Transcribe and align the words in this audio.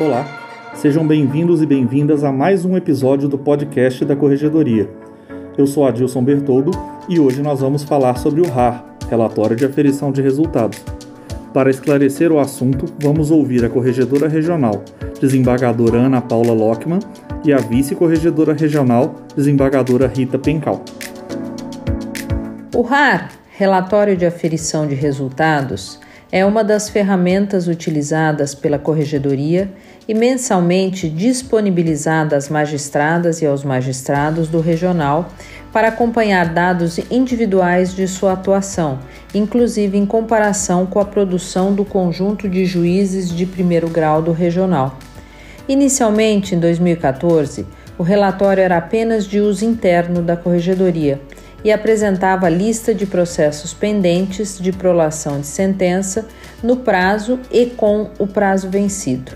Olá, 0.00 0.26
sejam 0.74 1.06
bem-vindos 1.06 1.62
e 1.62 1.66
bem-vindas 1.66 2.24
a 2.24 2.32
mais 2.32 2.64
um 2.64 2.76
episódio 2.76 3.28
do 3.28 3.38
podcast 3.38 4.04
da 4.04 4.16
Corregedoria. 4.16 4.90
Eu 5.56 5.68
sou 5.68 5.86
Adilson 5.86 6.20
Bertoldo 6.20 6.72
e 7.08 7.20
hoje 7.20 7.40
nós 7.40 7.60
vamos 7.60 7.84
falar 7.84 8.16
sobre 8.16 8.40
o 8.40 8.48
RAR, 8.50 8.84
Relatório 9.08 9.54
de 9.54 9.64
Aferição 9.64 10.10
de 10.10 10.20
Resultados. 10.20 10.82
Para 11.52 11.70
esclarecer 11.70 12.32
o 12.32 12.40
assunto, 12.40 12.86
vamos 13.00 13.30
ouvir 13.30 13.64
a 13.64 13.70
Corregedora 13.70 14.26
Regional, 14.26 14.82
desembargadora 15.20 15.98
Ana 15.98 16.20
Paula 16.20 16.52
Lockman, 16.52 16.98
e 17.44 17.52
a 17.52 17.58
Vice-Corregedora 17.58 18.52
Regional, 18.52 19.14
desembargadora 19.36 20.08
Rita 20.08 20.40
Pencal. 20.40 20.84
O 22.74 22.82
RAR, 22.82 23.30
Relatório 23.48 24.16
de 24.16 24.26
Aferição 24.26 24.88
de 24.88 24.96
Resultados, 24.96 26.00
é 26.34 26.44
uma 26.44 26.64
das 26.64 26.88
ferramentas 26.88 27.68
utilizadas 27.68 28.56
pela 28.56 28.76
Corregedoria 28.76 29.70
e 30.08 30.12
mensalmente 30.12 31.08
disponibilizada 31.08 32.36
às 32.36 32.48
magistradas 32.48 33.40
e 33.40 33.46
aos 33.46 33.62
magistrados 33.62 34.48
do 34.48 34.58
regional 34.58 35.30
para 35.72 35.86
acompanhar 35.86 36.52
dados 36.52 36.98
individuais 37.08 37.94
de 37.94 38.08
sua 38.08 38.32
atuação, 38.32 38.98
inclusive 39.32 39.96
em 39.96 40.04
comparação 40.04 40.86
com 40.86 40.98
a 40.98 41.04
produção 41.04 41.72
do 41.72 41.84
conjunto 41.84 42.48
de 42.48 42.66
juízes 42.66 43.30
de 43.30 43.46
primeiro 43.46 43.88
grau 43.88 44.20
do 44.20 44.32
regional. 44.32 44.98
Inicialmente, 45.68 46.56
em 46.56 46.58
2014, 46.58 47.64
o 47.96 48.02
relatório 48.02 48.60
era 48.60 48.78
apenas 48.78 49.24
de 49.24 49.38
uso 49.38 49.64
interno 49.64 50.20
da 50.20 50.36
Corregedoria 50.36 51.20
e 51.64 51.72
apresentava 51.72 52.48
lista 52.48 52.94
de 52.94 53.06
processos 53.06 53.72
pendentes 53.72 54.58
de 54.58 54.70
prolação 54.70 55.40
de 55.40 55.46
sentença 55.46 56.26
no 56.62 56.76
prazo 56.76 57.40
e 57.50 57.66
com 57.66 58.10
o 58.18 58.26
prazo 58.26 58.68
vencido. 58.68 59.32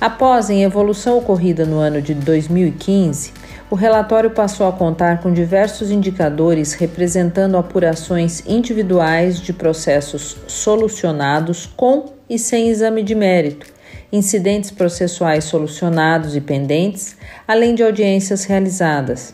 Após 0.00 0.50
a 0.50 0.54
evolução 0.54 1.18
ocorrida 1.18 1.64
no 1.64 1.78
ano 1.78 2.02
de 2.02 2.14
2015, 2.14 3.32
o 3.70 3.76
relatório 3.76 4.30
passou 4.30 4.66
a 4.66 4.72
contar 4.72 5.20
com 5.20 5.32
diversos 5.32 5.90
indicadores 5.90 6.72
representando 6.72 7.56
apurações 7.56 8.42
individuais 8.46 9.40
de 9.40 9.52
processos 9.52 10.36
solucionados 10.48 11.66
com 11.76 12.12
e 12.28 12.38
sem 12.38 12.68
exame 12.68 13.02
de 13.02 13.14
mérito, 13.14 13.66
incidentes 14.10 14.70
processuais 14.70 15.44
solucionados 15.44 16.34
e 16.34 16.40
pendentes, 16.40 17.16
além 17.46 17.74
de 17.74 17.82
audiências 17.82 18.44
realizadas. 18.44 19.32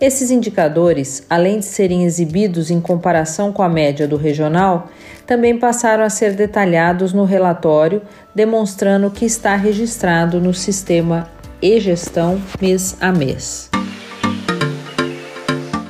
Esses 0.00 0.30
indicadores, 0.30 1.24
além 1.28 1.58
de 1.58 1.64
serem 1.64 2.04
exibidos 2.04 2.70
em 2.70 2.80
comparação 2.80 3.52
com 3.52 3.64
a 3.64 3.68
média 3.68 4.06
do 4.06 4.16
regional, 4.16 4.88
também 5.26 5.58
passaram 5.58 6.04
a 6.04 6.10
ser 6.10 6.34
detalhados 6.34 7.12
no 7.12 7.24
relatório, 7.24 8.00
demonstrando 8.32 9.10
que 9.10 9.24
está 9.24 9.56
registrado 9.56 10.40
no 10.40 10.54
sistema 10.54 11.28
e-gestão 11.60 12.40
mês 12.60 12.96
a 13.00 13.10
mês. 13.10 13.68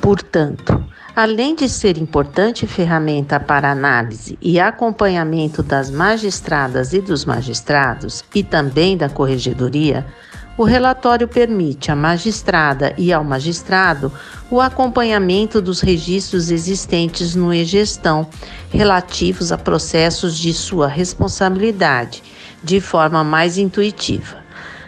Portanto, 0.01 0.83
além 1.15 1.53
de 1.53 1.69
ser 1.69 1.95
importante 1.95 2.65
ferramenta 2.65 3.39
para 3.39 3.69
análise 3.69 4.39
e 4.41 4.59
acompanhamento 4.59 5.61
das 5.61 5.91
magistradas 5.91 6.93
e 6.93 6.99
dos 6.99 7.25
magistrados 7.25 8.23
e 8.33 8.43
também 8.43 8.97
da 8.97 9.07
corregedoria, 9.07 10.03
o 10.59 10.65
relatório 10.65 11.25
permite 11.25 11.89
à 11.89 11.95
magistrada 11.95 12.93
e 12.97 13.13
ao 13.13 13.23
magistrado 13.23 14.11
o 14.51 14.59
acompanhamento 14.59 15.61
dos 15.61 15.79
registros 15.79 16.51
existentes 16.51 17.33
no 17.33 17.53
e-gestão 17.53 18.27
relativos 18.69 19.53
a 19.53 19.57
processos 19.57 20.37
de 20.37 20.53
sua 20.53 20.85
responsabilidade, 20.85 22.21
de 22.61 22.81
forma 22.81 23.23
mais 23.23 23.57
intuitiva. 23.57 24.43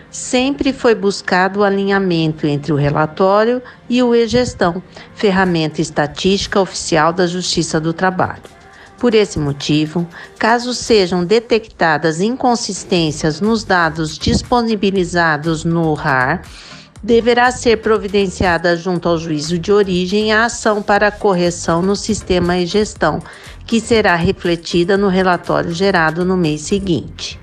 Sempre 0.10 0.74
foi 0.74 0.94
buscado 0.94 1.62
o 1.62 1.64
alinhamento 1.64 2.46
entre 2.46 2.74
o 2.74 2.76
relatório 2.76 3.62
e 3.90 4.04
o 4.04 4.14
e-gestão, 4.14 4.84
ferramenta 5.16 5.80
estatística 5.80 6.60
oficial 6.60 7.14
da 7.14 7.26
Justiça 7.26 7.80
do 7.80 7.94
Trabalho. 7.94 8.61
Por 9.02 9.16
esse 9.16 9.40
motivo, 9.40 10.08
caso 10.38 10.76
sejam 10.76 11.26
detectadas 11.26 12.22
inconsistências 12.22 13.42
nos 13.42 13.64
dados 13.64 14.16
disponibilizados 14.16 15.66
no 15.66 15.92
RAR, 15.96 16.44
deverá 17.02 17.50
ser 17.50 17.78
providenciada 17.78 18.78
junto 18.78 19.10
ao 19.10 19.18
juízo 19.18 19.58
de 19.58 19.72
origem 19.72 20.32
a 20.32 20.46
ação 20.46 20.84
para 20.84 21.10
correção 21.10 21.82
no 21.82 21.96
sistema 21.96 22.60
e 22.60 22.68
gestão, 22.68 23.18
que 23.66 23.80
será 23.80 24.16
refletida 24.16 24.96
no 24.96 25.08
relatório 25.08 25.72
gerado 25.72 26.24
no 26.24 26.38
mês 26.38 26.62
seguinte. 26.62 27.40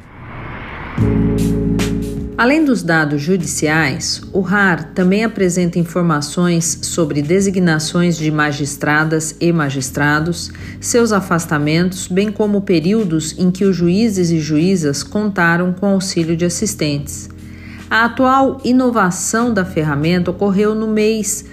Além 2.38 2.64
dos 2.64 2.84
dados 2.84 3.20
judiciais, 3.20 4.22
o 4.32 4.38
RAR 4.38 4.92
também 4.94 5.24
apresenta 5.24 5.76
informações 5.76 6.78
sobre 6.82 7.20
designações 7.20 8.16
de 8.16 8.30
magistradas 8.30 9.34
e 9.40 9.52
magistrados, 9.52 10.52
seus 10.80 11.10
afastamentos, 11.10 12.06
bem 12.06 12.30
como 12.30 12.60
períodos 12.60 13.34
em 13.36 13.50
que 13.50 13.64
os 13.64 13.74
juízes 13.74 14.30
e 14.30 14.38
juízas 14.38 15.02
contaram 15.02 15.72
com 15.72 15.86
auxílio 15.86 16.36
de 16.36 16.44
assistentes. 16.44 17.28
A 17.90 18.04
atual 18.04 18.60
inovação 18.62 19.52
da 19.52 19.64
ferramenta 19.64 20.30
ocorreu 20.30 20.76
no 20.76 20.86
mês 20.86 21.44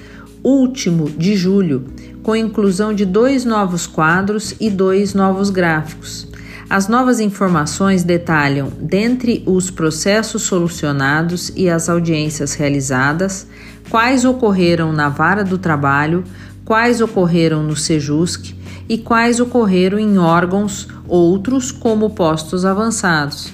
último 0.43 1.09
de 1.09 1.35
julho, 1.35 1.85
com 2.21 2.33
a 2.33 2.37
inclusão 2.37 2.93
de 2.93 3.05
dois 3.07 3.43
novos 3.43 3.87
quadros 3.87 4.53
e 4.59 4.69
dois 4.69 5.15
novos 5.15 5.49
gráficos. 5.49 6.27
As 6.75 6.89
novas 6.89 7.21
informações 7.21 8.03
detalham, 8.03 8.69
dentre 8.77 9.41
os 9.45 9.71
processos 9.71 10.41
solucionados 10.41 11.49
e 11.55 11.69
as 11.69 11.87
audiências 11.87 12.53
realizadas, 12.53 13.47
quais 13.89 14.25
ocorreram 14.25 14.91
na 14.91 15.07
vara 15.07 15.41
do 15.41 15.57
trabalho, 15.57 16.25
quais 16.65 16.99
ocorreram 16.99 17.63
no 17.63 17.77
SEJUSC 17.77 18.53
e 18.89 18.97
quais 18.97 19.39
ocorreram 19.39 19.97
em 19.97 20.17
órgãos 20.17 20.89
outros, 21.07 21.71
como 21.71 22.09
postos 22.09 22.65
avançados. 22.65 23.53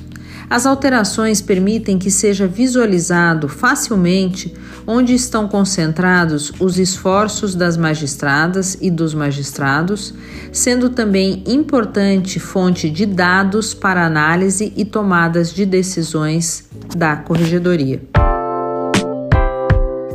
As 0.51 0.66
alterações 0.66 1.41
permitem 1.41 1.97
que 1.97 2.12
seja 2.12 2.45
visualizado 2.45 3.47
facilmente 3.47 4.53
onde 4.85 5.13
estão 5.13 5.47
concentrados 5.47 6.51
os 6.59 6.78
esforços 6.78 7.56
das 7.56 7.78
magistradas 7.78 8.78
e 8.81 8.91
dos 8.91 9.13
magistrados, 9.13 10.13
sendo 10.51 10.90
também 10.90 11.41
importante 11.47 12.38
fonte 12.38 12.90
de 12.90 13.06
dados 13.06 13.73
para 13.73 14.06
análise 14.06 14.73
e 14.75 14.84
tomadas 14.84 15.53
de 15.53 15.66
decisões 15.66 16.67
da 16.97 17.16
corregedoria. 17.16 18.01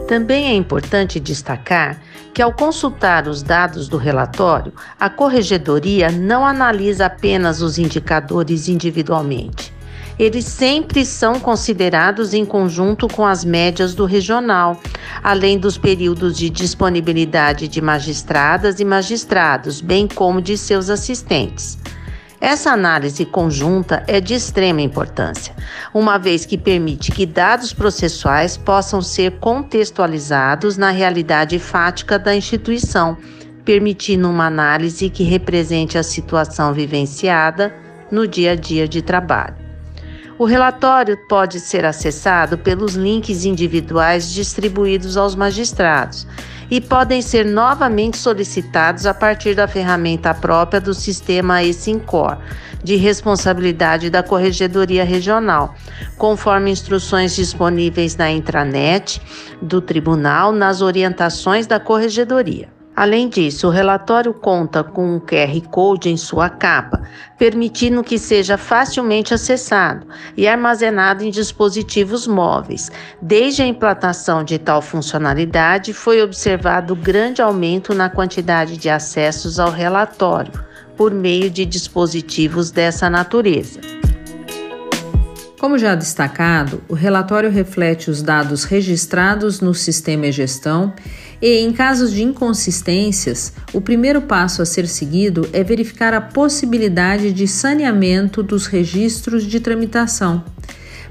Também 0.06 0.48
é 0.48 0.54
importante 0.54 1.19
destacar 1.19 2.02
que, 2.34 2.42
ao 2.42 2.52
consultar 2.52 3.26
os 3.26 3.42
dados 3.42 3.88
do 3.88 3.96
relatório, 3.96 4.75
a 5.00 5.08
corregedoria 5.08 6.10
não 6.10 6.44
analisa 6.44 7.06
apenas 7.06 7.62
os 7.62 7.78
indicadores 7.78 8.69
individualmente 8.69 9.75
eles 10.19 10.47
sempre 10.47 11.04
são 11.04 11.38
considerados 11.38 12.32
em 12.32 12.44
conjunto 12.44 13.06
com 13.09 13.27
as 13.27 13.44
médias 13.44 13.94
do 13.94 14.06
regional, 14.06 14.81
além 15.22 15.59
dos 15.59 15.77
períodos 15.77 16.37
de 16.37 16.49
disponibilidade 16.49 17.69
de 17.69 17.82
magistradas 17.82 18.81
e 18.81 18.84
magistrados, 18.84 19.81
bem 19.81 20.09
como 20.09 20.41
de 20.41 20.56
seus 20.56 20.88
assistentes. 20.88 21.78
Essa 22.41 22.71
análise 22.71 23.25
conjunta 23.25 24.05
é 24.06 24.21
de 24.21 24.34
extrema 24.34 24.81
importância, 24.81 25.55
uma 25.93 26.19
vez 26.19 26.44
que 26.44 26.59
permite 26.59 27.10
que 27.10 27.25
dados 27.25 27.72
processuais 27.72 28.56
possam 28.56 29.00
ser 29.00 29.32
contextualizados 29.38 30.76
na 30.76 30.91
realidade 30.91 31.59
fática 31.59 32.19
da 32.19 32.37
instituição, 32.37 33.16
permitindo 33.65 34.28
uma 34.28 34.47
análise 34.47 35.10
que 35.10 35.25
represente 35.25 35.99
a 35.99 36.03
situação 36.03 36.72
vivenciada 36.72 37.75
no 38.12 38.28
dia 38.28 38.53
a 38.53 38.55
dia 38.55 38.87
de 38.87 39.03
trabalho. 39.03 39.66
O 40.38 40.44
relatório 40.44 41.17
pode 41.17 41.59
ser 41.59 41.87
acessado 41.87 42.59
pelos 42.59 42.94
links 42.94 43.47
individuais 43.47 44.31
distribuídos 44.31 45.17
aos 45.17 45.35
magistrados 45.35 46.27
e 46.71 46.79
podem 46.79 47.23
ser 47.23 47.47
novamente 47.47 48.19
solicitados 48.19 49.06
a 49.06 49.15
partir 49.15 49.55
da 49.55 49.67
ferramenta 49.67 50.35
própria 50.35 50.79
do 50.79 50.93
sistema 50.93 51.62
E5COR, 51.62 52.38
de 52.85 52.97
responsabilidade 52.97 54.11
da 54.11 54.23
Corregedoria 54.23 55.05
Regional, 55.05 55.75
conforme 56.19 56.71
instruções 56.71 57.35
disponíveis 57.35 58.15
na 58.15 58.31
intranet 58.31 59.23
do 59.62 59.81
Tribunal 59.81 60.53
nas 60.53 60.83
orientações 60.83 61.67
da 61.67 61.81
Corregedoria. 61.81 62.75
Além 62.96 63.28
disso, 63.28 63.66
o 63.66 63.70
relatório 63.70 64.32
conta 64.32 64.82
com 64.82 65.16
um 65.16 65.20
QR 65.20 65.60
Code 65.70 66.08
em 66.08 66.16
sua 66.16 66.48
capa, 66.48 67.02
permitindo 67.37 68.02
que 68.02 68.19
seja 68.19 68.56
facilmente 68.56 69.34
acessado 69.34 70.06
e 70.34 70.48
armazenado 70.48 71.22
em 71.22 71.31
dispositivos 71.31 72.26
móveis. 72.26 72.90
Desde 73.20 73.60
a 73.60 73.66
implantação 73.66 74.43
de 74.43 74.58
tal 74.58 74.81
funcionalidade, 74.81 75.93
foi 75.93 76.22
observado 76.22 76.96
grande 76.96 77.43
aumento 77.43 77.93
na 77.93 78.08
quantidade 78.08 78.78
de 78.78 78.88
acessos 78.88 79.60
ao 79.60 79.70
relatório 79.70 80.64
por 80.96 81.12
meio 81.12 81.50
de 81.50 81.66
dispositivos 81.66 82.70
dessa 82.70 83.10
natureza. 83.10 83.78
Como 85.60 85.78
já 85.78 85.94
destacado, 85.94 86.82
o 86.88 86.94
relatório 86.94 87.50
reflete 87.50 88.10
os 88.10 88.22
dados 88.22 88.64
registrados 88.64 89.60
no 89.60 89.75
sistema 89.75 90.26
e-gestão 90.26 90.94
e, 91.41 91.59
em 91.59 91.73
casos 91.73 92.12
de 92.12 92.23
inconsistências, 92.23 93.53
o 93.73 93.81
primeiro 93.81 94.23
passo 94.23 94.62
a 94.62 94.67
ser 94.67 94.87
seguido 94.87 95.49
é 95.53 95.62
verificar 95.62 96.15
a 96.15 96.21
possibilidade 96.21 97.33
de 97.33 97.47
saneamento 97.47 98.43
dos 98.43 98.67
registros 98.67 99.44
de 99.44 99.61
tramitação. 99.61 100.44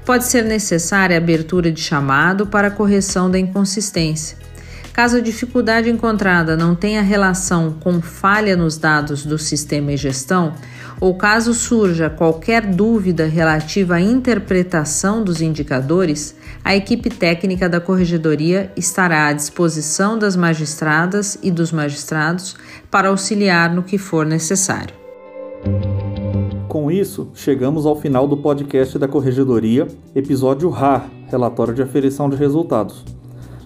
Pode 0.04 0.24
ser 0.24 0.44
necessária 0.44 1.16
a 1.16 1.18
abertura 1.18 1.70
de 1.70 1.80
chamado 1.80 2.46
para 2.46 2.70
correção 2.70 3.30
da 3.30 3.38
inconsistência. 3.38 4.45
Caso 4.96 5.18
a 5.18 5.20
dificuldade 5.20 5.90
encontrada 5.90 6.56
não 6.56 6.74
tenha 6.74 7.02
relação 7.02 7.74
com 7.80 8.00
falha 8.00 8.56
nos 8.56 8.78
dados 8.78 9.26
do 9.26 9.36
sistema 9.36 9.92
e 9.92 9.96
gestão, 9.98 10.54
ou 10.98 11.14
caso 11.14 11.52
surja 11.52 12.08
qualquer 12.08 12.64
dúvida 12.64 13.26
relativa 13.26 13.96
à 13.96 14.00
interpretação 14.00 15.22
dos 15.22 15.42
indicadores, 15.42 16.34
a 16.64 16.74
equipe 16.74 17.10
técnica 17.10 17.68
da 17.68 17.78
Corregedoria 17.78 18.72
estará 18.74 19.26
à 19.26 19.34
disposição 19.34 20.18
das 20.18 20.34
magistradas 20.34 21.38
e 21.42 21.50
dos 21.50 21.72
magistrados 21.72 22.56
para 22.90 23.08
auxiliar 23.08 23.74
no 23.74 23.82
que 23.82 23.98
for 23.98 24.24
necessário. 24.24 24.94
Com 26.70 26.90
isso, 26.90 27.28
chegamos 27.34 27.84
ao 27.84 28.00
final 28.00 28.26
do 28.26 28.38
podcast 28.38 28.98
da 28.98 29.06
Corregedoria, 29.06 29.86
episódio 30.14 30.70
RAR 30.70 31.06
Relatório 31.28 31.74
de 31.74 31.82
Aferição 31.82 32.30
de 32.30 32.36
Resultados. 32.36 33.15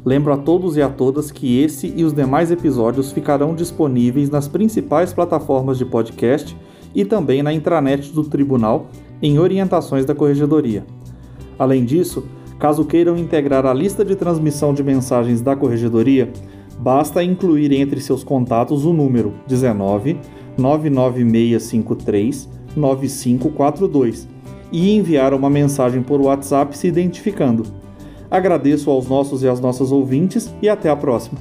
Lembro 0.05 0.33
a 0.33 0.37
todos 0.39 0.77
e 0.77 0.83
a 0.83 0.89
todas 0.89 1.31
que 1.31 1.61
esse 1.61 1.93
e 1.95 2.05
os 2.05 2.15
demais 2.15 2.51
episódios 2.51 3.13
ficarão 3.13 3.55
disponíveis 3.55 4.31
nas 4.31 4.49
principais 4.49 5.13
plataformas 5.13 5.77
de 5.77 5.85
podcast 5.85 6.57
e 6.95 7.05
também 7.05 7.43
na 7.43 7.53
intranet 7.53 8.11
do 8.13 8.25
Tribunal 8.25 8.87
em 9.21 9.39
orientações 9.39 10.07
da 10.07 10.15
Corregedoria. 10.15 10.87
Além 11.59 11.85
disso, 11.85 12.25
caso 12.59 12.87
queiram 12.87 13.19
integrar 13.19 13.67
a 13.67 13.75
lista 13.75 14.03
de 14.05 14.17
transmissão 14.17 14.73
de 14.73 14.83
mensagens 14.83 15.43
da 15.43 15.55
Corregedoria, 15.55 16.33
basta 16.79 17.23
incluir 17.23 17.71
entre 17.73 18.01
seus 18.01 18.25
contatos 18.25 18.87
o 18.87 18.95
número 18.95 19.35
19 19.47 20.19
99653 20.57 22.49
9542 22.75 24.27
e 24.73 24.97
enviar 24.97 25.35
uma 25.35 25.51
mensagem 25.51 26.01
por 26.03 26.23
WhatsApp 26.23 26.79
se 26.79 26.87
identificando. 26.89 27.65
Agradeço 28.31 28.91
aos 28.91 29.09
nossos 29.09 29.43
e 29.43 29.49
às 29.49 29.61
nossas 29.61 29.91
ouvintes 29.91 30.55
e 30.63 30.69
até 30.69 30.89
a 30.89 30.97
próxima. 30.97 31.39